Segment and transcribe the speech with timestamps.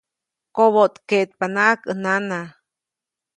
[0.55, 2.39] Koboʼtkeʼtpanaʼajk ʼäj nana.